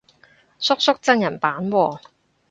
[0.57, 1.99] 叔叔真人版喎